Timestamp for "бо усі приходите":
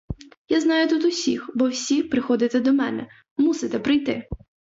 1.55-2.59